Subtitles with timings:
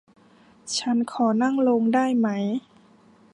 [0.77, 2.27] ฉันขอนั่งลงได้ไหม